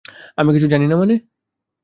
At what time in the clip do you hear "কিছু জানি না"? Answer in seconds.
0.55-0.95